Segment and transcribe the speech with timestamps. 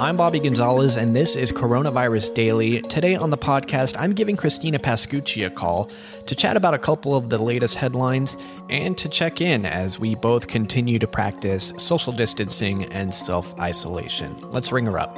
[0.00, 2.80] I'm Bobby Gonzalez, and this is Coronavirus Daily.
[2.80, 5.90] Today on the podcast, I'm giving Christina Pascucci a call
[6.26, 8.38] to chat about a couple of the latest headlines
[8.70, 14.36] and to check in as we both continue to practice social distancing and self isolation.
[14.38, 15.14] Let's ring her up.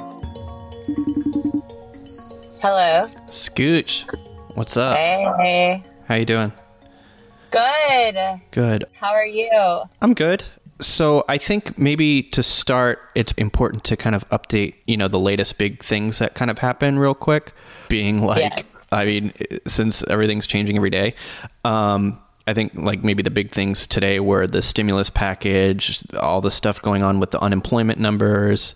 [2.61, 3.07] Hello.
[3.29, 4.03] Scooch,
[4.55, 4.97] what's up?
[4.97, 5.83] Hey.
[6.07, 6.51] How you doing?
[7.51, 8.41] Good.
[8.51, 8.83] Good.
[8.99, 9.83] How are you?
[10.01, 10.43] I'm good.
[10.79, 15.19] So I think maybe to start, it's important to kind of update, you know, the
[15.19, 17.53] latest big things that kind of happen real quick.
[17.89, 18.79] Being like, Yes.
[18.91, 19.33] I mean,
[19.67, 21.15] since everything's changing every day,
[21.63, 26.51] um, I think like maybe the big things today were the stimulus package, all the
[26.51, 28.75] stuff going on with the unemployment numbers.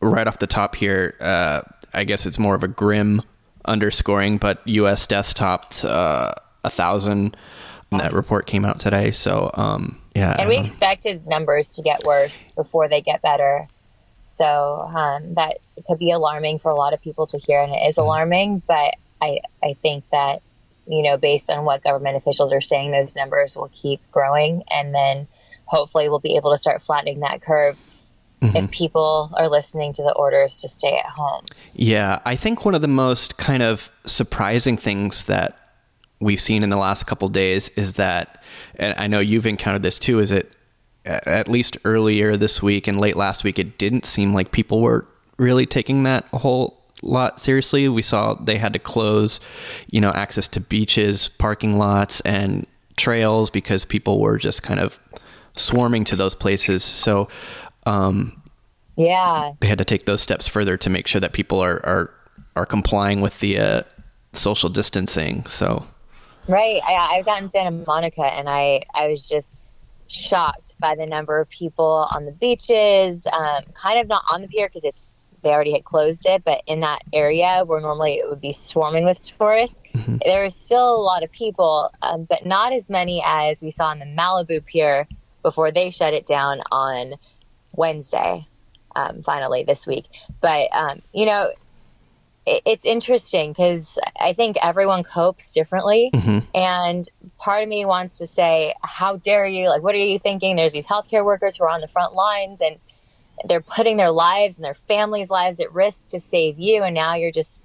[0.00, 1.62] Right off the top here, uh,
[1.92, 3.22] I guess it's more of a grim
[3.66, 5.06] underscoring, but U.S.
[5.06, 6.32] topped uh,
[6.64, 7.36] a thousand.
[7.90, 10.36] That report came out today, so um, yeah.
[10.38, 10.62] And we know.
[10.62, 13.68] expected numbers to get worse before they get better.
[14.24, 17.88] So um, that could be alarming for a lot of people to hear, and it
[17.88, 18.62] is alarming.
[18.66, 20.42] But I, I think that,
[20.86, 24.62] you know, based on what government officials are saying, those numbers will keep growing.
[24.70, 25.26] And then
[25.66, 27.76] hopefully we'll be able to start flattening that curve
[28.42, 31.44] if people are listening to the orders to stay at home.
[31.74, 35.58] Yeah, I think one of the most kind of surprising things that
[36.20, 38.42] we've seen in the last couple days is that,
[38.76, 40.54] and I know you've encountered this too, is it
[41.04, 45.06] at least earlier this week and late last week, it didn't seem like people were
[45.38, 47.88] really taking that a whole lot seriously.
[47.88, 49.40] We saw they had to close,
[49.90, 52.66] you know, access to beaches, parking lots, and
[52.98, 54.98] trails because people were just kind of
[55.56, 56.84] swarming to those places.
[56.84, 57.28] So,
[57.86, 58.42] um,
[58.96, 59.52] Yeah.
[59.60, 62.10] they had to take those steps further to make sure that people are are,
[62.56, 63.82] are complying with the uh,
[64.34, 65.46] social distancing.
[65.46, 65.86] So
[66.48, 66.80] Right.
[66.84, 69.62] I, I was out in Santa Monica and I, I was just
[70.08, 74.48] shocked by the number of people on the beaches, um, kind of not on the
[74.48, 78.28] pier because it's they already had closed it, but in that area where normally it
[78.28, 79.80] would be swarming with tourists,
[80.24, 83.86] there was still a lot of people, um, but not as many as we saw
[83.86, 85.08] on the Malibu pier
[85.42, 87.14] before they shut it down on
[87.72, 88.46] Wednesday,
[88.96, 90.04] um, finally this week.
[90.40, 91.50] But, um, you know,
[92.46, 96.10] it's interesting because I think everyone copes differently.
[96.54, 97.08] And
[97.38, 99.68] part of me wants to say, how dare you?
[99.68, 100.56] Like, what are you thinking?
[100.56, 102.76] There's these healthcare workers who are on the front lines and
[103.46, 106.82] they're putting their lives and their families' lives at risk to save you.
[106.82, 107.64] And now you're just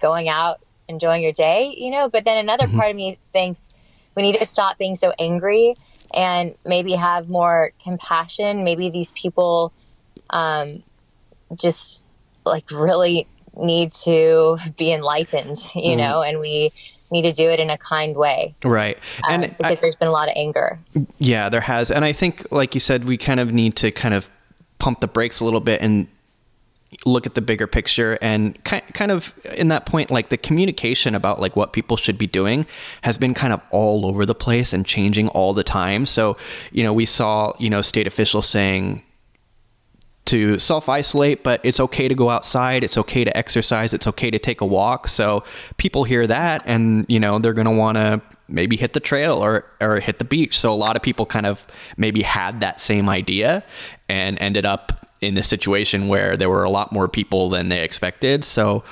[0.00, 2.08] going out, enjoying your day, you know?
[2.08, 3.70] But then another part of me thinks
[4.14, 5.74] we need to stop being so angry
[6.14, 8.62] and maybe have more compassion.
[8.62, 9.72] Maybe these people
[10.30, 10.82] um,
[11.56, 12.04] just
[12.44, 13.26] like really
[13.56, 16.72] need to be enlightened, you know, and we
[17.10, 18.54] need to do it in a kind way.
[18.64, 18.98] Right,
[19.28, 20.78] um, and because I, there's been a lot of anger.
[21.18, 24.14] yeah, there has, and I think, like you said, we kind of need to kind
[24.14, 24.30] of
[24.78, 26.08] pump the brakes a little bit and
[27.06, 31.14] look at the bigger picture and ki- kind of in that point like the communication
[31.14, 32.66] about like what people should be doing
[33.02, 36.04] has been kind of all over the place and changing all the time.
[36.04, 36.36] So
[36.70, 39.02] you know we saw you know state officials saying
[40.24, 42.84] to self isolate, but it's okay to go outside.
[42.84, 43.92] It's okay to exercise.
[43.92, 45.08] It's okay to take a walk.
[45.08, 45.44] So
[45.76, 49.44] people hear that and, you know, they're going to want to maybe hit the trail
[49.44, 50.58] or, or hit the beach.
[50.58, 51.66] So a lot of people kind of
[51.96, 53.64] maybe had that same idea
[54.08, 57.82] and ended up in this situation where there were a lot more people than they
[57.82, 58.44] expected.
[58.44, 58.84] So,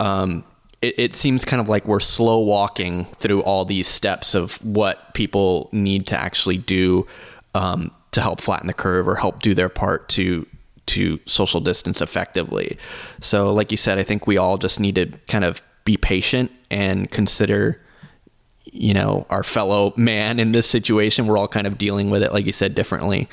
[0.00, 0.44] um,
[0.82, 5.14] it, it seems kind of like we're slow walking through all these steps of what
[5.14, 7.06] people need to actually do
[7.54, 10.46] um, to help flatten the curve or help do their part to
[10.86, 12.76] to social distance effectively.
[13.20, 16.50] So, like you said, I think we all just need to kind of be patient
[16.70, 17.80] and consider,
[18.64, 21.26] you know, our fellow man in this situation.
[21.26, 23.28] We're all kind of dealing with it, like you said, differently.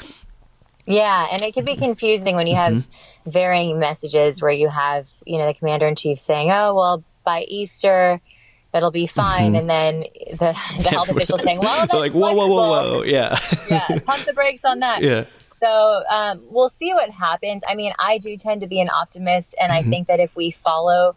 [0.86, 3.30] Yeah, and it can be confusing when you have mm-hmm.
[3.30, 7.46] varying messages where you have, you know, the commander in chief saying, "Oh, well, by
[7.48, 8.20] Easter,
[8.74, 9.56] it'll be fine," mm-hmm.
[9.56, 10.00] and then
[10.32, 13.38] the, the health official saying, "Well, that's so like, whoa, whoa, whoa, whoa, yeah,
[13.70, 15.02] yeah, pump the brakes on that.
[15.04, 15.26] yeah,
[15.62, 17.64] So um, we'll see what happens.
[17.68, 20.50] I mean, I do tend to be an optimist, and I think that if we
[20.50, 21.16] follow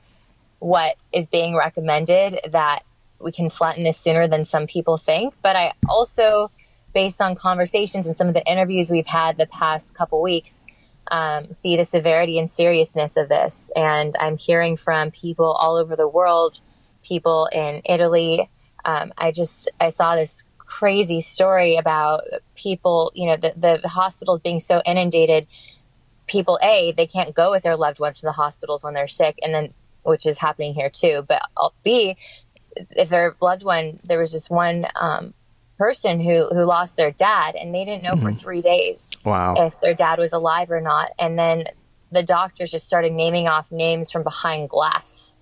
[0.59, 2.85] what is being recommended, that
[3.19, 5.35] we can flatten this sooner than some people think.
[5.41, 6.51] But I also,
[6.93, 10.67] based on conversations and some of the interviews we've had the past couple weeks,
[11.11, 13.71] um, see the severity and seriousness of this.
[13.77, 16.61] And I'm hearing from people all over the world,
[17.03, 18.51] people in Italy.
[18.85, 20.45] Um, I just I saw this
[20.79, 22.25] crazy story about
[22.57, 25.47] people, you know, the, the, the hospitals being so inundated.
[26.27, 29.39] People, A, they can't go with their loved ones to the hospitals when they're sick,
[29.43, 31.25] and then which is happening here too.
[31.29, 32.17] But uh, B,
[32.77, 35.35] if their loved one, there was just one um,
[35.79, 38.27] person who who lost their dad and they didn't know mm-hmm.
[38.27, 39.55] for three days wow.
[39.67, 41.65] if their dad was alive or not and then
[42.13, 45.37] the doctors just started naming off names from behind glass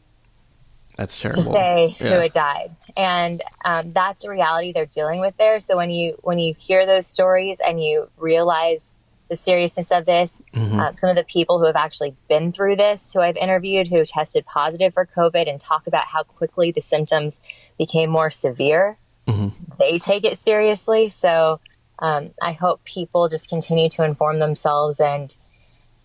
[0.97, 2.09] that's terrible to say yeah.
[2.09, 6.17] who had died and um, that's the reality they're dealing with there so when you
[6.23, 8.95] when you hear those stories and you realize
[9.29, 10.79] the seriousness of this mm-hmm.
[10.79, 14.05] uh, some of the people who have actually been through this who i've interviewed who
[14.05, 17.41] tested positive for covid and talk about how quickly the symptoms
[17.79, 19.49] became more severe mm-hmm.
[19.79, 21.09] they take it seriously.
[21.09, 21.61] So
[21.99, 25.35] um, I hope people just continue to inform themselves, and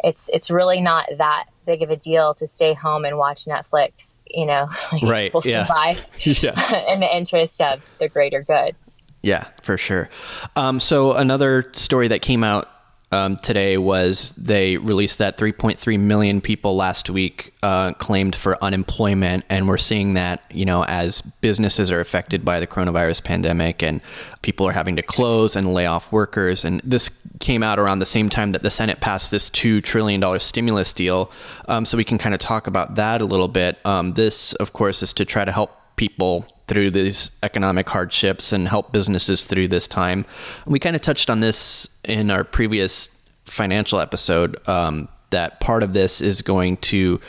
[0.03, 4.17] it's it's really not that big of a deal to stay home and watch Netflix.
[4.25, 5.33] You know, like right?
[5.33, 5.65] We'll yeah.
[5.65, 6.85] survive yeah.
[6.91, 8.75] in the interest of the greater good.
[9.21, 10.09] Yeah, for sure.
[10.55, 12.69] Um, so another story that came out
[13.11, 19.45] um, today was they released that 3.3 million people last week uh, claimed for unemployment,
[19.49, 24.01] and we're seeing that you know as businesses are affected by the coronavirus pandemic and
[24.41, 26.65] people are having to close and lay off workers.
[26.65, 27.09] And this
[27.39, 30.93] came out around the same time that the Senate passed this two trillion dollar stimulus
[30.93, 31.31] deal.
[31.69, 33.77] Um, so we can kind of talk about that a little bit.
[33.85, 38.67] Um, this, of course, is to try to help people through these economic hardships and
[38.67, 40.25] help businesses through this time.
[40.65, 43.09] We kind of touched on this in our previous
[43.45, 47.19] financial episode um, that part of this is going to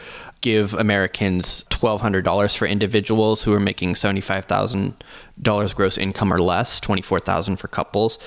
[0.40, 7.66] give Americans $1,200 for individuals who are making $75,000 gross income or less, 24,000 for
[7.66, 8.18] couples.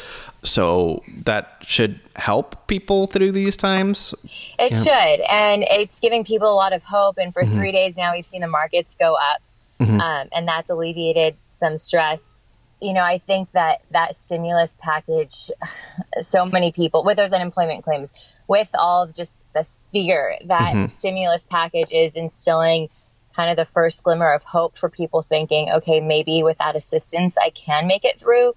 [0.43, 4.13] So that should help people through these times.
[4.59, 4.83] It yeah.
[4.83, 5.25] should.
[5.29, 7.17] And it's giving people a lot of hope.
[7.17, 7.57] And for mm-hmm.
[7.57, 9.41] three days now, we've seen the markets go up
[9.81, 9.99] mm-hmm.
[9.99, 12.37] um, and that's alleviated some stress.
[12.81, 15.51] You know, I think that that stimulus package,
[16.21, 18.13] so many people with those unemployment claims,
[18.47, 20.87] with all of just the fear that mm-hmm.
[20.87, 22.89] stimulus package is instilling
[23.35, 27.49] kind of the first glimmer of hope for people thinking, okay, maybe without assistance, I
[27.49, 28.55] can make it through,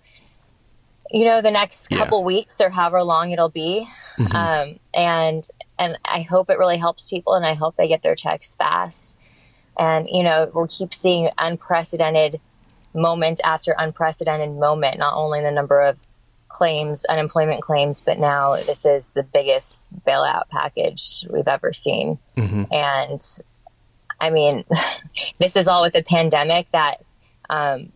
[1.11, 2.27] you know, the next couple yeah.
[2.27, 3.89] weeks or however long it'll be.
[4.19, 4.37] Mm-hmm.
[4.37, 5.47] Um, and,
[5.79, 9.19] and I hope it really helps people and I hope they get their checks fast.
[9.79, 12.41] And, you know, we'll keep seeing unprecedented
[12.95, 15.99] moment after unprecedented moment, not only the number of
[16.49, 22.19] claims, unemployment claims, but now this is the biggest bailout package we've ever seen.
[22.37, 22.65] Mm-hmm.
[22.73, 23.43] And
[24.21, 24.65] I mean,
[25.39, 27.05] this is all with a pandemic that,
[27.51, 27.93] um,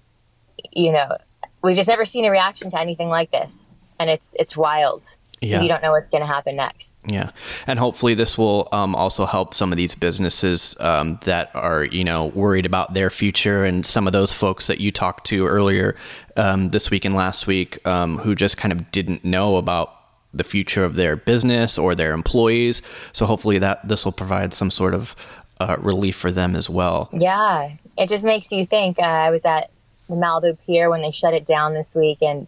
[0.72, 1.16] you know,
[1.62, 3.76] we've just never seen a reaction to anything like this.
[4.00, 5.04] And it's, it's wild
[5.40, 5.60] yeah.
[5.60, 6.98] you don't know what's going to happen next.
[7.06, 7.30] Yeah,
[7.66, 12.04] and hopefully this will um, also help some of these businesses um, that are you
[12.04, 15.96] know worried about their future, and some of those folks that you talked to earlier
[16.36, 19.94] um, this week and last week um, who just kind of didn't know about
[20.34, 22.82] the future of their business or their employees.
[23.12, 25.16] So hopefully that this will provide some sort of
[25.60, 27.08] uh, relief for them as well.
[27.12, 28.98] Yeah, it just makes you think.
[28.98, 29.70] Uh, I was at
[30.08, 32.46] the Malibu Pier when they shut it down this week, and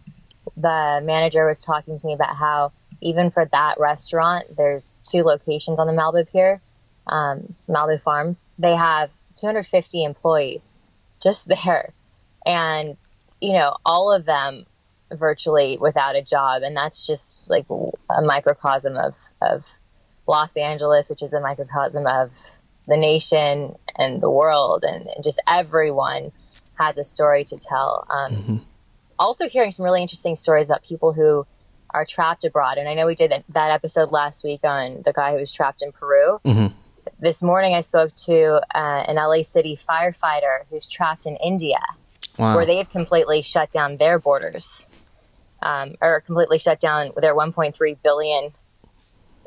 [0.57, 5.79] the manager was talking to me about how even for that restaurant, there's two locations
[5.79, 6.61] on the Malibu Pier,
[7.07, 8.47] um, Malibu Farms.
[8.59, 10.81] They have 250 employees
[11.23, 11.93] just there.
[12.45, 12.97] And,
[13.41, 14.67] you know, all of them
[15.13, 16.63] virtually without a job.
[16.63, 17.67] And that's just like
[18.11, 19.65] a microcosm of, of
[20.27, 22.33] Los Angeles, which is a microcosm of
[22.87, 24.85] the nation and the world.
[24.85, 26.33] And just everyone
[26.79, 28.07] has a story to tell.
[28.11, 28.57] Um, mm-hmm.
[29.19, 31.47] Also, hearing some really interesting stories about people who
[31.95, 32.79] are trapped abroad.
[32.79, 35.83] And I know we did that episode last week on the guy who was trapped
[35.83, 36.41] in Peru.
[36.45, 36.75] Mm-hmm.
[37.19, 41.81] This morning, I spoke to uh, an LA City firefighter who's trapped in India,
[42.39, 42.57] wow.
[42.57, 44.87] where they've completely shut down their borders,
[45.63, 48.53] um, or completely shut down their 1.3 billion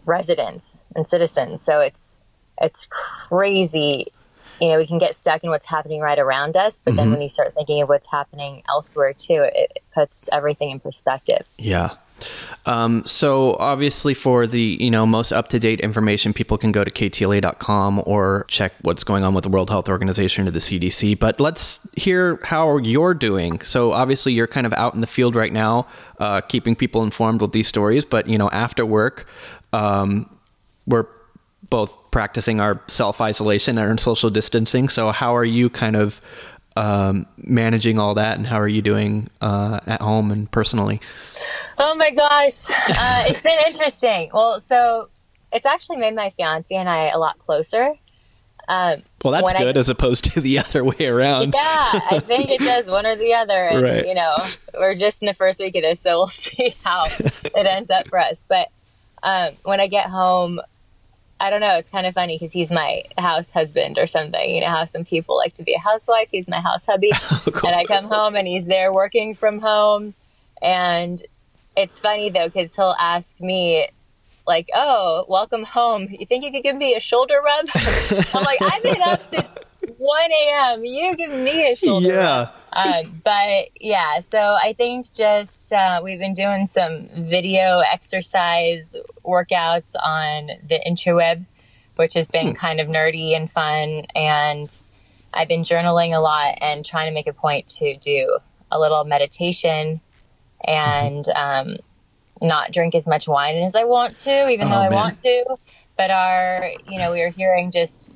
[0.05, 1.61] residents and citizens.
[1.61, 2.19] So it's
[2.61, 4.07] it's crazy.
[4.61, 6.97] You know, we can get stuck in what's happening right around us, but mm-hmm.
[6.97, 10.79] then when you start thinking of what's happening elsewhere too, it, it puts everything in
[10.79, 11.45] perspective.
[11.57, 11.95] Yeah,
[12.65, 16.83] um, so obviously for the you know most up to date information, people can go
[16.83, 21.19] to ktla.com or check what's going on with the World Health Organization or the CDC.
[21.19, 23.59] But let's hear how you're doing.
[23.61, 25.87] So obviously you're kind of out in the field right now,
[26.19, 28.05] uh, keeping people informed with these stories.
[28.05, 29.27] But you know after work,
[29.73, 30.29] um,
[30.85, 31.07] we're
[31.69, 34.87] both practicing our self isolation and social distancing.
[34.87, 36.21] So how are you kind of
[36.75, 40.99] um, managing all that, and how are you doing uh, at home and personally?
[41.77, 44.29] Oh my gosh, uh, it's been interesting.
[44.33, 45.09] Well, so
[45.51, 47.93] it's actually made my fiance and I a lot closer.
[48.67, 51.53] Um, well, that's good I, as opposed to the other way around.
[51.53, 53.67] Yeah, I think it does one or the other.
[53.67, 54.07] And, right.
[54.07, 54.35] You know,
[54.73, 58.07] we're just in the first week of this, so we'll see how it ends up
[58.07, 58.43] for us.
[58.47, 58.69] But
[59.21, 60.61] um, when I get home,
[61.39, 61.75] I don't know.
[61.77, 64.49] It's kind of funny because he's my house husband or something.
[64.55, 66.29] You know how some people like to be a housewife.
[66.31, 67.69] He's my house hubby, oh, cool.
[67.69, 70.13] and I come home and he's there working from home.
[70.61, 71.21] And
[71.75, 73.87] it's funny though because he'll ask me
[74.47, 76.07] like, "Oh, welcome home.
[76.09, 77.65] You think you could give me a shoulder rub?"
[78.33, 79.49] I'm like, "I've been up since
[79.97, 80.85] 1 a.m.
[80.85, 82.37] You give me a shoulder yeah.
[82.37, 88.95] rub." Uh, but yeah, so I think just uh, we've been doing some video exercise
[89.23, 91.45] workouts on the interweb,
[91.97, 92.53] which has been hmm.
[92.53, 94.05] kind of nerdy and fun.
[94.15, 94.81] And
[95.33, 98.39] I've been journaling a lot and trying to make a point to do
[98.71, 100.01] a little meditation
[100.65, 101.77] and um,
[102.41, 104.99] not drink as much wine as I want to, even oh, though I man.
[104.99, 105.57] want to.
[105.95, 108.15] But our, you know, we were hearing just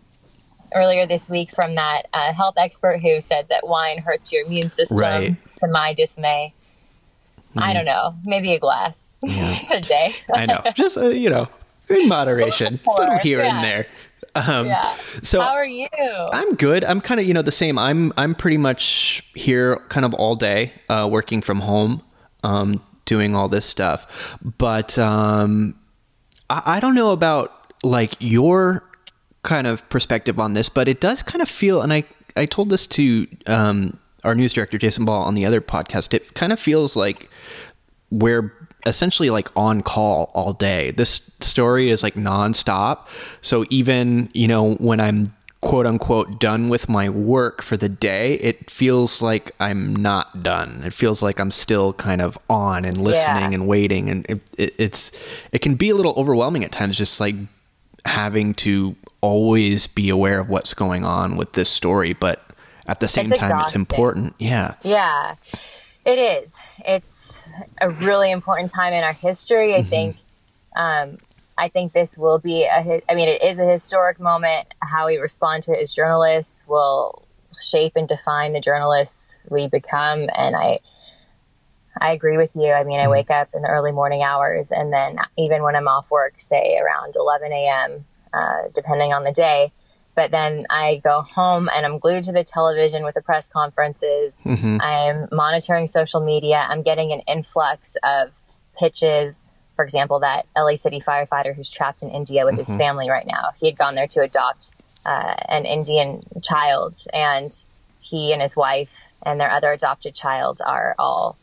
[0.73, 4.69] earlier this week from that uh, health expert who said that wine hurts your immune
[4.69, 4.97] system.
[4.97, 5.35] Right.
[5.59, 6.53] To my dismay,
[7.55, 7.61] mm.
[7.61, 9.61] I don't know, maybe a glass yeah.
[9.71, 10.15] a day.
[10.33, 11.47] I know, just uh, you know,
[11.89, 13.55] in moderation, a little here yeah.
[13.55, 13.87] and there.
[14.35, 14.95] Um, yeah.
[15.23, 15.87] So how are you?
[16.31, 16.83] I'm good.
[16.83, 17.79] I'm kind of you know the same.
[17.79, 22.03] I'm I'm pretty much here kind of all day, uh, working from home,
[22.43, 24.37] um, doing all this stuff.
[24.41, 25.75] But um,
[26.49, 28.86] I, I don't know about like your
[29.47, 32.03] kind of perspective on this, but it does kind of feel, and I,
[32.35, 36.33] I told this to um, our news director, Jason Ball, on the other podcast, it
[36.33, 37.29] kind of feels like
[38.11, 38.51] we're
[38.85, 40.91] essentially like on call all day.
[40.91, 43.07] This story is like nonstop.
[43.41, 48.33] So even, you know, when I'm quote unquote done with my work for the day,
[48.35, 50.83] it feels like I'm not done.
[50.85, 53.55] It feels like I'm still kind of on and listening yeah.
[53.55, 54.09] and waiting.
[54.09, 55.11] And it, it, it's,
[55.53, 57.35] it can be a little overwhelming at times, just like
[58.05, 62.45] having to always be aware of what's going on with this story, but
[62.87, 63.81] at the same it's time, exhausting.
[63.81, 64.35] it's important.
[64.39, 64.75] Yeah.
[64.83, 65.35] Yeah,
[66.05, 66.55] it is.
[66.85, 67.41] It's
[67.81, 69.75] a really important time in our history.
[69.75, 69.89] I mm-hmm.
[69.89, 70.17] think.
[70.75, 71.17] Um,
[71.59, 73.01] I think this will be a.
[73.09, 74.73] I mean, it is a historic moment.
[74.81, 77.27] How we respond to it as journalists will
[77.59, 80.29] shape and define the journalists we become.
[80.35, 80.79] And I,
[81.99, 82.71] I agree with you.
[82.71, 83.11] I mean, I mm-hmm.
[83.11, 86.77] wake up in the early morning hours, and then even when I'm off work, say
[86.77, 89.71] around 11 a.m., uh, depending on the day.
[90.15, 94.41] But then I go home and I'm glued to the television with the press conferences.
[94.43, 94.81] Mm-hmm.
[94.81, 96.65] I'm monitoring social media.
[96.67, 98.31] I'm getting an influx of
[98.79, 99.45] pitches.
[99.75, 102.63] For example, that LA City firefighter who's trapped in India with mm-hmm.
[102.65, 103.51] his family right now.
[103.59, 104.71] He had gone there to adopt
[105.05, 107.51] uh, an Indian child, and
[108.01, 111.37] he and his wife and their other adopted child are all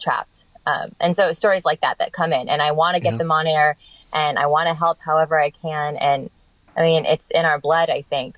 [0.00, 0.44] trapped.
[0.66, 3.18] Um, and so stories like that that come in, and I want to get yeah.
[3.18, 3.76] them on air
[4.14, 5.96] and I want to help however I can.
[5.96, 6.30] And
[6.76, 8.36] I mean, it's in our blood, I think,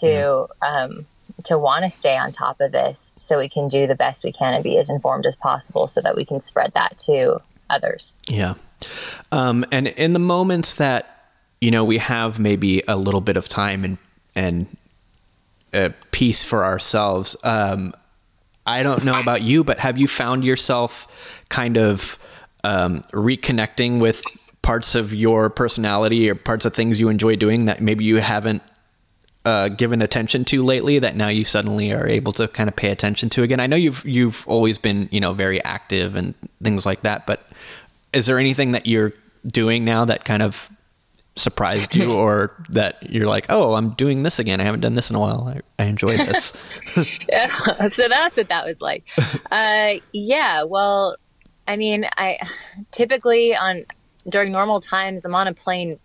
[0.00, 0.82] to yeah.
[0.82, 1.06] um,
[1.44, 4.32] to want to stay on top of this, so we can do the best we
[4.32, 7.40] can and be as informed as possible, so that we can spread that to
[7.70, 8.16] others.
[8.28, 8.54] Yeah,
[9.32, 11.30] um, and in the moments that
[11.60, 13.98] you know we have maybe a little bit of time and
[14.34, 14.76] and
[15.72, 17.36] a peace for ourselves.
[17.42, 17.94] Um,
[18.66, 21.06] I don't know about you, but have you found yourself
[21.50, 22.18] kind of
[22.62, 24.22] um, reconnecting with
[24.64, 28.62] parts of your personality or parts of things you enjoy doing that maybe you haven't
[29.44, 32.90] uh, given attention to lately that now you suddenly are able to kind of pay
[32.90, 33.60] attention to again?
[33.60, 37.46] I know you've you've always been you know very active and things like that, but
[38.14, 39.12] is there anything that you're
[39.46, 40.70] doing now that kind of
[41.36, 44.60] surprised you or that you're like, oh, I'm doing this again.
[44.60, 45.52] I haven't done this in a while.
[45.78, 46.72] I, I enjoy this.
[47.30, 47.48] yeah.
[47.88, 49.04] So that's what that was like.
[49.50, 50.64] Uh, yeah.
[50.64, 51.16] Well,
[51.68, 52.38] I mean, I
[52.90, 53.84] typically on
[54.28, 55.98] during normal times, I'm on a plane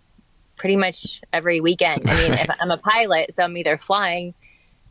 [0.58, 2.10] pretty much every weekend.
[2.10, 4.34] I mean, if I'm a pilot, so I'm either flying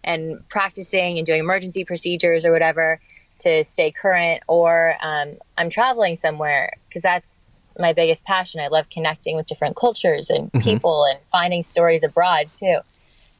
[0.05, 3.01] and practicing and doing emergency procedures or whatever
[3.41, 8.61] to stay current, or um, I'm traveling somewhere because that's my biggest passion.
[8.61, 10.65] I love connecting with different cultures and mm-hmm.
[10.65, 12.81] people and finding stories abroad too.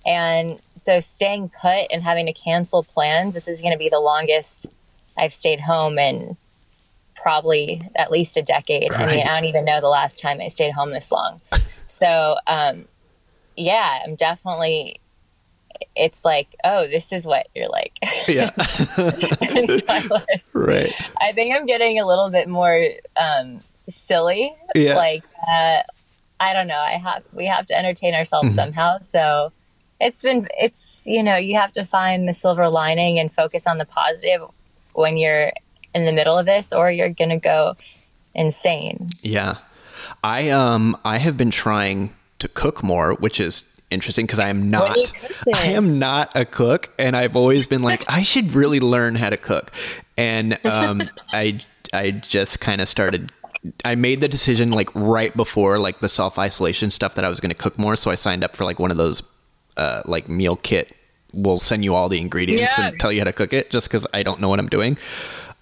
[0.07, 3.99] And so staying put and having to cancel plans, this is going to be the
[3.99, 4.67] longest
[5.17, 6.37] I've stayed home in
[7.23, 8.91] probably at least a decade.
[8.93, 9.01] Right.
[9.01, 11.41] I mean, I don't even know the last time I stayed home this long.
[11.87, 12.87] So, um,
[13.57, 15.01] yeah, I'm definitely.
[15.95, 17.93] It's like, oh, this is what you're like.
[18.27, 18.51] Yeah.
[20.53, 20.93] right.
[21.21, 22.85] I think I'm getting a little bit more
[23.21, 24.55] um, silly.
[24.75, 24.97] Yeah.
[24.97, 25.83] Like, uh,
[26.41, 26.81] I don't know.
[26.81, 28.57] I have we have to entertain ourselves mm-hmm.
[28.57, 28.99] somehow.
[28.99, 29.53] So
[30.01, 33.79] it's been it's you know you have to find the silver lining and focus on
[33.79, 34.43] the positive
[34.93, 35.53] when you're
[35.99, 37.77] in the middle of this or you're going to go
[38.35, 39.09] insane.
[39.23, 39.57] Yeah.
[40.23, 44.71] I um I have been trying to cook more, which is interesting because I am
[44.71, 44.97] not
[45.55, 49.31] I am not a cook and I've always been like I should really learn how
[49.31, 49.73] to cook.
[50.17, 51.03] And um
[51.33, 51.61] I
[51.93, 53.33] I just kind of started
[53.85, 57.41] I made the decision like right before like the self isolation stuff that I was
[57.41, 57.97] going to cook more.
[57.97, 59.23] So I signed up for like one of those
[59.77, 60.95] uh, like meal kit.
[61.33, 62.89] We'll send you all the ingredients Yeah.
[62.89, 64.97] and tell you how to cook it, just because I don't know what I'm doing.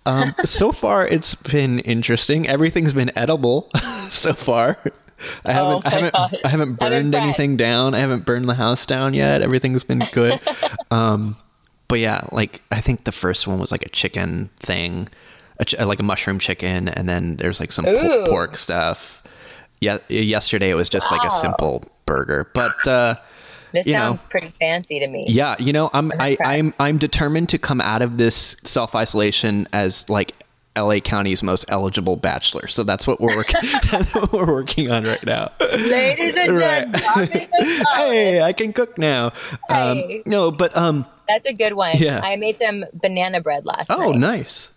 [0.07, 2.47] Um, so far, it's been interesting.
[2.49, 3.69] Everything's been edible
[4.11, 4.79] so far.
[5.45, 6.37] I Oh haven't, I haven't, God.
[6.45, 7.95] I haven't burned anything down.
[7.95, 9.43] I haven't burned the house down yet.
[9.43, 10.39] Everything's been good.
[10.91, 11.37] um,
[11.89, 15.09] but yeah, like I think the first one was like a chicken thing,
[15.59, 19.23] a ch- like a mushroom chicken, and then there's like some po- pork stuff.
[19.81, 23.17] Yeah, yesterday it was just like a simple burger, but uh,
[23.77, 23.99] This you know.
[24.01, 25.25] sounds pretty fancy to me.
[25.29, 26.41] yeah, you know, I'm I, impressed.
[26.45, 30.33] I'm I'm determined to come out of this self isolation as like
[30.77, 32.67] LA County's most eligible bachelor.
[32.67, 33.61] So that's what we're working.
[33.91, 35.51] that's what we're working on right now.
[35.61, 36.93] Ladies and Right.
[36.93, 38.11] gentlemen, dropping the knowledge.
[38.11, 39.33] hey, I can cook now.
[39.71, 41.97] Um, no, but um, that's a good one.
[41.97, 42.21] Yeah.
[42.23, 44.19] I made some banana bread last oh, night.
[44.19, 44.71] nice.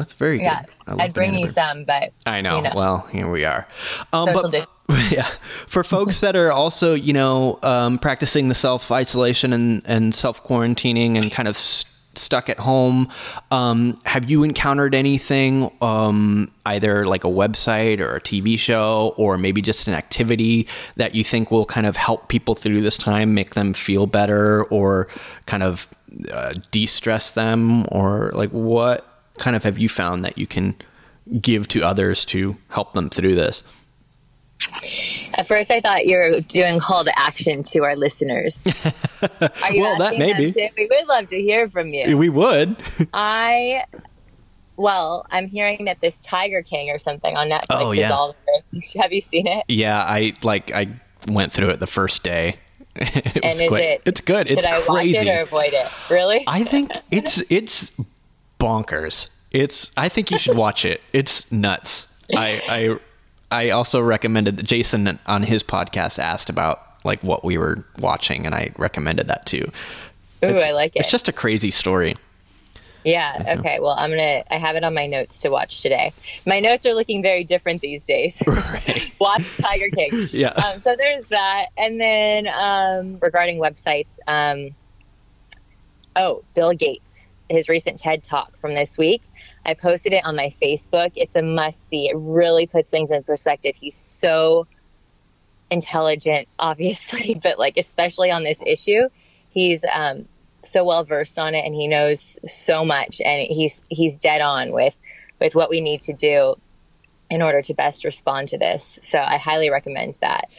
[0.00, 0.44] That's very good.
[0.44, 2.56] Yeah, I love I'd bring you some, but I know.
[2.56, 2.72] You know.
[2.74, 3.68] Well, here we are.
[4.14, 4.66] Um, but
[5.10, 5.28] yeah,
[5.66, 10.42] for folks that are also, you know, um, practicing the self isolation and, and self
[10.42, 13.08] quarantining and kind of st- stuck at home,
[13.50, 19.36] um, have you encountered anything, um, either like a website or a TV show, or
[19.36, 20.66] maybe just an activity
[20.96, 24.64] that you think will kind of help people through this time, make them feel better,
[24.64, 25.08] or
[25.44, 25.86] kind of
[26.32, 29.06] uh, de stress them, or like what
[29.40, 30.76] kind of have you found that you can
[31.40, 33.64] give to others to help them through this?
[35.38, 38.66] at first I thought you were doing call to action to our listeners.
[39.62, 40.52] Are you Well, that asking may them be.
[40.52, 40.68] to?
[40.76, 42.16] We would love to hear from you.
[42.18, 42.76] We would.
[43.14, 43.84] I,
[44.76, 48.06] well, I'm hearing that this Tiger King or something on Netflix Oh, yeah.
[48.06, 48.36] is all.
[49.00, 49.64] Have you seen it?
[49.68, 50.88] yeah, I like I
[51.28, 52.56] went through it the first day.
[52.96, 53.84] it And was is great.
[53.92, 54.02] it?
[54.04, 54.48] it's good.
[54.48, 55.16] Should it's I crazy.
[55.18, 55.88] watch it or avoid it?
[56.10, 56.44] Really?
[56.46, 57.92] I think it's it's
[58.60, 59.28] bonkers.
[59.50, 61.00] It's I think you should watch it.
[61.12, 62.06] It's nuts.
[62.36, 62.98] I
[63.50, 67.84] I I also recommended that Jason on his podcast asked about like what we were
[67.98, 69.64] watching and I recommended that too.
[70.44, 71.00] Ooh, It's- I like it.
[71.00, 72.14] It's just a crazy story.
[73.02, 73.56] Yeah.
[73.58, 73.78] Okay.
[73.80, 74.42] Well, I'm gonna.
[74.50, 76.12] I have it on my notes to watch today.
[76.46, 78.42] My notes are looking very different these days.
[78.46, 79.10] Right.
[79.18, 80.28] watch Tiger King.
[80.30, 80.50] Yeah.
[80.50, 84.74] Um, so there's that, and then um, regarding websites, um,
[86.14, 89.22] oh, Bill Gates, his recent TED Talk from this week.
[89.64, 91.12] I posted it on my Facebook.
[91.16, 92.08] It's a must see.
[92.08, 93.74] It really puts things in perspective.
[93.76, 94.66] He's so
[95.70, 99.08] intelligent, obviously, but like especially on this issue,
[99.50, 100.26] he's um,
[100.62, 104.72] so well versed on it, and he knows so much, and he's he's dead on
[104.72, 104.94] with
[105.40, 106.56] with what we need to do
[107.30, 108.98] in order to best respond to this.
[109.02, 110.50] So I highly recommend that.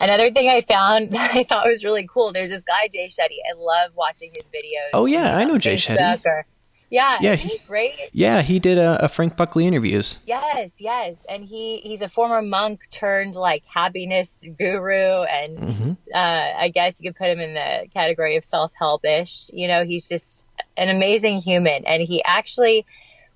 [0.00, 2.32] Another thing I found that I thought was really cool.
[2.32, 3.38] There's this guy Jay Shetty.
[3.50, 4.90] I love watching his videos.
[4.94, 6.20] Oh, yeah, I know Jay Facebook Shetty.
[6.26, 6.46] or-
[6.90, 7.92] yeah, Yeah, yeah, he- he's great.
[8.12, 10.18] Yeah, he did a, a Frank Buckley interviews.
[10.26, 16.52] Yes, yes, and he he's a former monk turned like happiness guru, and hmm uh,
[16.56, 19.50] I guess you could put him in the category of self help ish.
[19.52, 20.46] You know, he's just
[20.78, 22.86] an amazing human, and he actually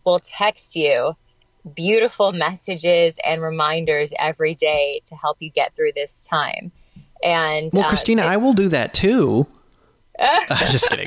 [0.07, 1.15] will text you
[1.75, 6.73] beautiful messages and reminders every day to help you get through this time.
[7.23, 9.47] And Well, uh, Christina, I will do that too.
[10.71, 11.07] just kidding.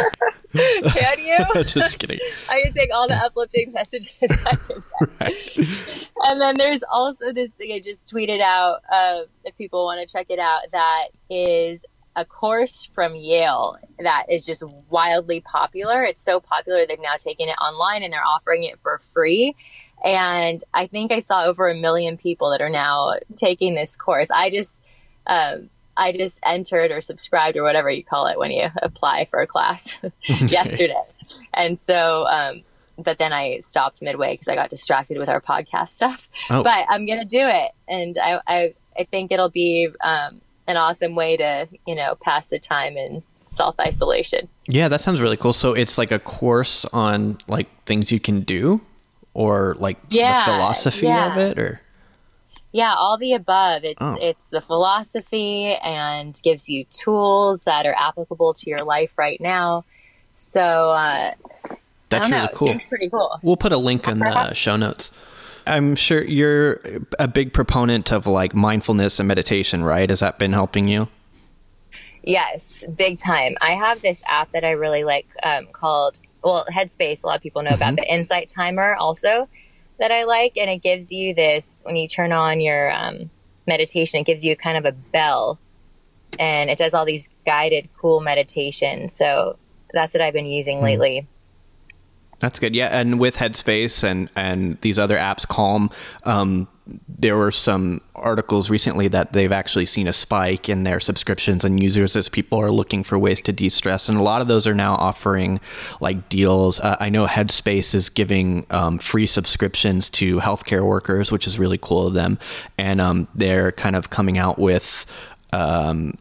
[0.56, 1.64] can you?
[1.64, 2.20] just kidding.
[2.50, 4.12] I can take all the uplifting messages.
[4.20, 5.30] Get.
[6.28, 8.80] And then there's also this thing I just tweeted out.
[8.92, 14.26] Uh, if people want to check it out, that is a course from Yale that
[14.30, 16.04] is just wildly popular.
[16.04, 19.56] It's so popular they've now taken it online and they're offering it for free.
[20.06, 24.30] And I think I saw over a million people that are now taking this course.
[24.30, 24.84] I just,
[25.26, 29.40] um, I just entered or subscribed or whatever you call it when you apply for
[29.40, 30.94] a class yesterday.
[31.56, 32.62] And so, um,
[32.98, 36.30] but then I stopped midway because I got distracted with our podcast stuff.
[36.50, 36.64] Oh.
[36.64, 41.16] But I'm gonna do it, and I I, I think it'll be um, an awesome
[41.16, 44.48] way to you know pass the time in self isolation.
[44.68, 45.54] Yeah, that sounds really cool.
[45.54, 48.82] So it's like a course on like things you can do
[49.36, 51.30] or like Yeah, the philosophy yeah.
[51.32, 51.82] of it or
[52.72, 53.84] Yeah, all the above.
[53.84, 54.18] It's Oh.
[54.20, 59.86] it's the philosophy and gives you tools that are applicable to your life right now.
[60.36, 61.36] So uh, I
[62.10, 62.38] that's don't know.
[62.38, 62.68] really It cool.
[62.70, 63.40] seems pretty cool.
[63.44, 65.12] We'll put a link in the show notes.
[65.68, 66.80] I'm sure you're
[67.18, 70.10] a big proponent of like mindfulness and meditation, right?
[70.10, 71.08] Has that been helping you?
[72.24, 73.56] Yes, big time.
[73.62, 77.24] I have this app that I really like um, called, well, Headspace.
[77.24, 79.50] A lot of people know about the Insight Timer also
[80.00, 80.54] that I like.
[80.56, 83.30] And it gives you this, when you turn on your um,
[83.68, 85.60] meditation, it gives you kind of a bell
[86.38, 89.16] and it does all these guided, cool meditations.
[89.16, 89.58] So
[89.92, 91.28] that's what I've been using lately.
[92.40, 92.76] That's good.
[92.76, 95.90] Yeah, and with Headspace and and these other apps, Calm,
[96.26, 96.68] um,
[97.08, 101.82] there were some articles recently that they've actually seen a spike in their subscriptions and
[101.82, 104.08] users as people are looking for ways to de-stress.
[104.08, 105.60] And a lot of those are now offering
[106.00, 106.80] like deals.
[106.80, 111.80] Uh, i know headspace is giving um, free subscriptions to healthcare workers which is really
[111.80, 112.38] cool of them.
[112.78, 115.06] And um, they're kind of coming out with
[115.54, 116.18] um,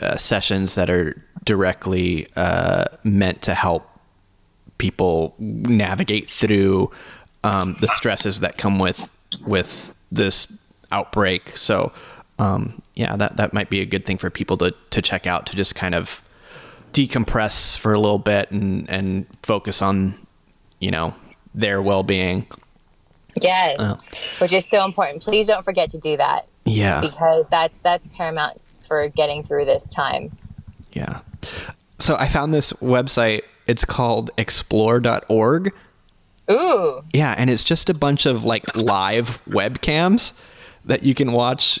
[0.00, 3.88] uh, sessions that are directly uh, meant to help
[4.78, 6.90] people navigate through
[7.44, 9.10] um, the stresses that come with
[9.46, 10.52] with this
[10.90, 11.56] outbreak.
[11.56, 11.92] So,
[12.38, 15.46] um, yeah, that that might be a good thing for people to to check out
[15.46, 16.22] to just kind of
[16.92, 20.14] decompress for a little bit and and focus on
[20.80, 21.14] you know
[21.54, 22.46] their well being.
[23.40, 23.96] Yes, uh,
[24.38, 25.22] which is so important.
[25.22, 26.48] Please don't forget to do that.
[26.64, 30.36] Yeah, because that's that's paramount for getting through this time.
[30.92, 31.20] Yeah.
[31.98, 33.42] So I found this website.
[33.68, 35.72] It's called explore.org
[36.50, 37.02] Ooh.
[37.12, 40.32] Yeah, and it's just a bunch of like live webcams
[40.86, 41.80] that you can watch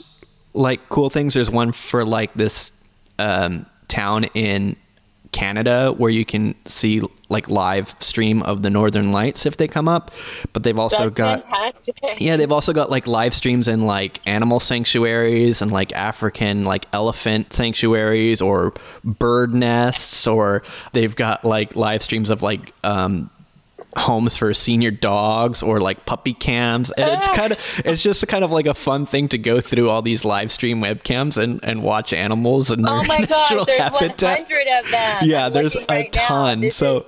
[0.52, 1.34] like cool things.
[1.34, 2.72] There's one for like this
[3.18, 4.76] um, town in
[5.32, 9.88] Canada where you can see like live stream of the northern lights if they come
[9.88, 10.10] up
[10.54, 11.98] but they've also That's got fantastic.
[12.18, 16.86] yeah they've also got like live streams in like animal sanctuaries and like african like
[16.94, 18.72] elephant sanctuaries or
[19.04, 20.62] bird nests or
[20.94, 23.28] they've got like live streams of like um
[23.96, 26.90] homes for senior dogs or like puppy cams.
[26.90, 29.88] And it's kind of it's just kind of like a fun thing to go through
[29.88, 34.48] all these live stream webcams and and watch animals and oh my gosh there's habitat.
[34.48, 35.22] 100 of them.
[35.24, 36.70] Yeah I'm there's a right ton.
[36.70, 37.06] So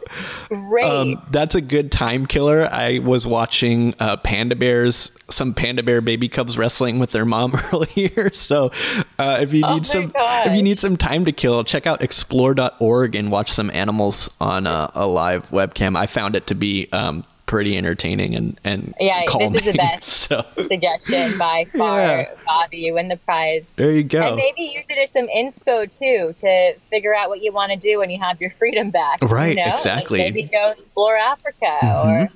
[0.49, 0.85] great.
[0.85, 2.67] um, that's a good time killer.
[2.71, 7.53] I was watching uh, panda bears some panda bear baby cubs wrestling with their mom
[7.73, 8.33] earlier.
[8.33, 8.71] So
[9.19, 10.47] uh, if you oh need some gosh.
[10.47, 14.67] if you need some time to kill check out explore.org and watch some animals on
[14.67, 15.97] a, a live webcam.
[15.97, 19.73] I found it to be um, pretty entertaining and and yeah calming, this is the
[19.77, 20.45] best so.
[20.69, 22.35] suggestion by far yeah.
[22.47, 25.83] bobby you win the prize there you go and maybe use it as some inspo
[25.99, 29.19] too to figure out what you want to do when you have your freedom back
[29.23, 29.73] right you know?
[29.73, 32.09] exactly like maybe go explore africa mm-hmm.
[32.09, 32.29] or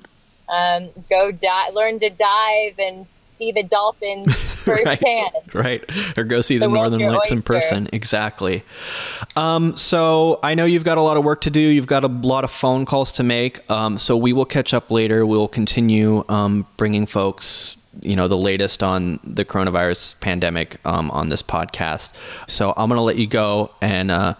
[0.53, 4.27] um, go di- learn to dive and see the dolphins
[4.85, 6.17] right, right.
[6.17, 7.87] Or go see the, the northern lights in person.
[7.93, 8.63] Exactly.
[9.35, 11.59] Um, so I know you've got a lot of work to do.
[11.59, 13.69] You've got a lot of phone calls to make.
[13.69, 15.25] Um, so we will catch up later.
[15.25, 21.29] We'll continue um, bringing folks you know the latest on the coronavirus pandemic um, on
[21.29, 22.11] this podcast.
[22.49, 24.33] So I'm going to let you go and uh,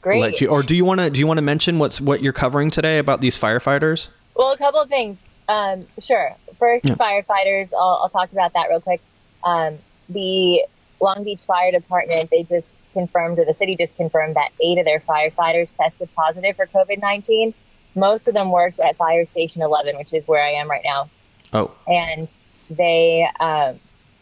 [0.00, 0.20] Great.
[0.20, 0.48] let you.
[0.48, 2.98] Or do you want to do you want to mention what's what you're covering today
[2.98, 4.08] about these firefighters?
[4.34, 5.20] Well, a couple of things.
[5.48, 6.34] Um, sure.
[6.58, 6.94] First, yeah.
[6.94, 7.72] firefighters.
[7.72, 9.00] I'll, I'll, talk about that real quick.
[9.46, 9.78] Um,
[10.08, 10.64] the
[11.00, 14.84] Long Beach Fire Department, they just confirmed, or the city just confirmed that eight of
[14.84, 17.54] their firefighters tested positive for COVID 19.
[17.94, 21.08] Most of them worked at Fire Station 11, which is where I am right now.
[21.52, 21.70] Oh.
[21.86, 22.30] And
[22.68, 23.78] they, um,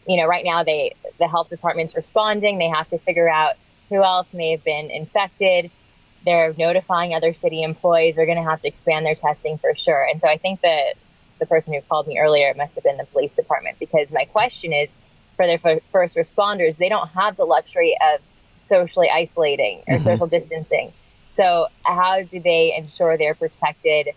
[0.07, 2.57] you know, right now they the health department's responding.
[2.57, 3.55] They have to figure out
[3.89, 5.71] who else may have been infected.
[6.23, 8.15] They're notifying other city employees.
[8.15, 10.07] They're going to have to expand their testing for sure.
[10.09, 10.93] And so I think that
[11.39, 14.73] the person who called me earlier must have been the police department because my question
[14.73, 14.93] is
[15.35, 18.21] for their f- first responders, they don't have the luxury of
[18.67, 20.03] socially isolating or mm-hmm.
[20.03, 20.93] social distancing.
[21.27, 24.09] So, how do they ensure they're protected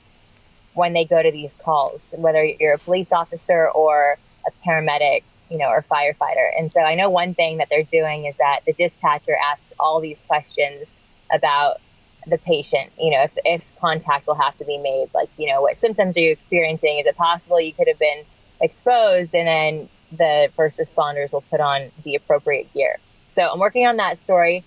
[0.75, 5.59] when they go to these calls, whether you're a police officer or a paramedic, you
[5.59, 6.51] know, or firefighter?
[6.57, 10.01] And so, I know one thing that they're doing is that the dispatcher asks all
[10.01, 10.93] these questions
[11.33, 11.81] about
[12.27, 15.63] the patient, you know, if, if contact will have to be made, like, you know,
[15.63, 16.99] what symptoms are you experiencing?
[16.99, 18.25] Is it possible you could have been
[18.61, 19.35] exposed?
[19.35, 22.99] And then the first responders will put on the appropriate gear.
[23.27, 24.65] So I'm working on that story.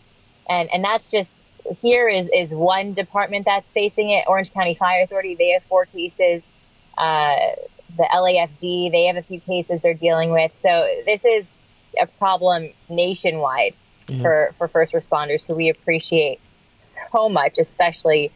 [0.49, 1.37] And, and that's just
[1.81, 4.25] here is, is one department that's facing it.
[4.27, 6.49] Orange County Fire Authority, they have four cases.
[6.97, 7.37] Uh,
[7.97, 10.57] the LAFD, they have a few cases they're dealing with.
[10.57, 11.49] So this is
[11.99, 13.73] a problem nationwide
[14.07, 14.21] mm-hmm.
[14.21, 16.39] for, for first responders who we appreciate
[17.11, 18.31] so much, especially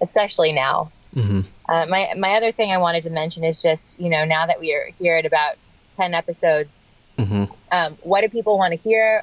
[0.00, 0.90] especially now.
[1.14, 1.40] Mm-hmm.
[1.68, 4.60] Uh, my my other thing I wanted to mention is just you know now that
[4.60, 5.56] we are here at about
[5.92, 6.70] ten episodes,
[7.18, 7.44] mm-hmm.
[7.70, 9.22] um, what do people want to hear?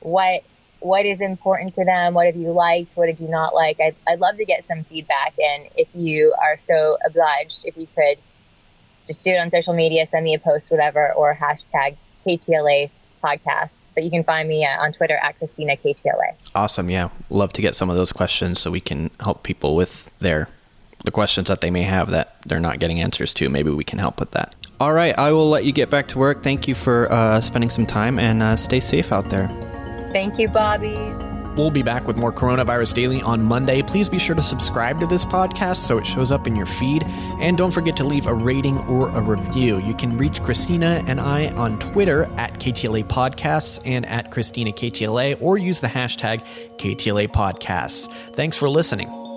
[0.00, 0.42] What
[0.80, 2.14] what is important to them?
[2.14, 2.96] What have you liked?
[2.96, 3.80] What did you not like?
[3.80, 5.34] I'd, I'd love to get some feedback.
[5.38, 8.18] And if you are so obliged, if you could
[9.06, 12.90] just do it on social media, send me a post, whatever, or hashtag KTLA
[13.22, 13.88] podcasts.
[13.94, 16.34] But you can find me uh, on Twitter at Christina KTLA.
[16.54, 16.90] Awesome.
[16.90, 17.08] Yeah.
[17.30, 20.48] Love to get some of those questions so we can help people with their
[21.04, 23.48] the questions that they may have that they're not getting answers to.
[23.48, 24.54] Maybe we can help with that.
[24.80, 25.18] All right.
[25.18, 26.42] I will let you get back to work.
[26.42, 29.48] Thank you for uh, spending some time and uh, stay safe out there.
[30.12, 30.96] Thank you, Bobby.
[31.56, 33.82] We'll be back with more Coronavirus Daily on Monday.
[33.82, 37.02] Please be sure to subscribe to this podcast so it shows up in your feed.
[37.40, 39.80] And don't forget to leave a rating or a review.
[39.80, 45.42] You can reach Christina and I on Twitter at KTLA Podcasts and at Christina KTLA
[45.42, 46.44] or use the hashtag
[46.76, 48.08] KTLA Podcasts.
[48.34, 49.27] Thanks for listening.